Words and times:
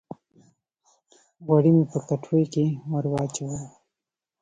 غوړي 1.45 1.71
مې 1.75 1.85
په 1.91 1.99
کټوۍ 2.07 2.43
کښې 2.53 2.65
ور 2.91 3.05
واچول 3.11 3.55